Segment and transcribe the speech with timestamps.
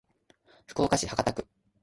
[0.65, 1.45] 福岡市博多区